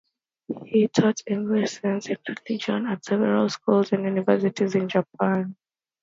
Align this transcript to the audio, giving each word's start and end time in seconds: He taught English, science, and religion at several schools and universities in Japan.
He 0.65 0.87
taught 0.87 1.21
English, 1.27 1.79
science, 1.79 2.07
and 2.07 2.17
religion 2.27 2.87
at 2.87 3.05
several 3.05 3.47
schools 3.49 3.91
and 3.91 4.05
universities 4.05 4.73
in 4.73 4.89
Japan. 4.89 5.55